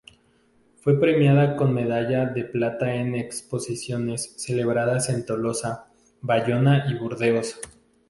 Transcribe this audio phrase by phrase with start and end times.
[0.77, 7.59] Fue premiada con medalla de plata en exposiciones celebradas en Tolosa, Bayona y Burdeos.